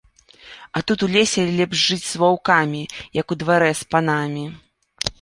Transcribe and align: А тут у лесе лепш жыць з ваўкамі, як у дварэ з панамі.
А 0.75 0.81
тут 0.87 1.03
у 1.07 1.09
лесе 1.15 1.43
лепш 1.59 1.77
жыць 1.91 2.07
з 2.07 2.15
ваўкамі, 2.23 2.83
як 3.21 3.27
у 3.37 3.41
дварэ 3.45 3.71
з 3.85 3.91
панамі. 3.93 4.45